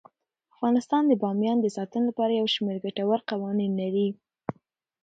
افغانستان 0.55 1.03
د 1.07 1.13
بامیان 1.21 1.57
د 1.61 1.67
ساتنې 1.75 2.05
لپاره 2.09 2.31
یو 2.39 2.47
شمیر 2.55 2.77
ګټور 2.85 3.19
قوانین 3.29 3.71
لري. 3.81 4.07